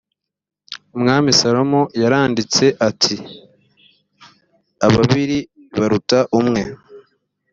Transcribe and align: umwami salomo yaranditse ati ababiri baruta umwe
umwami 0.95 1.29
salomo 1.39 1.81
yaranditse 2.01 2.65
ati 2.89 3.15
ababiri 4.87 5.37
baruta 5.77 6.19
umwe 6.39 6.61